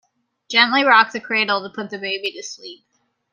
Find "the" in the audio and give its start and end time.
1.11-1.19, 1.91-1.99